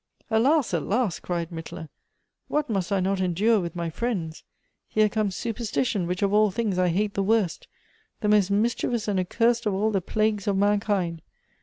[0.31, 1.87] "Alas, alas!" cried Mittler,
[2.47, 4.43] "what must I not endure with my friends'?
[4.95, 7.67] Here comes superstition, which of all things I hate the worst—
[8.21, 11.21] the most mischievous and accursed of all the plagues of mankind.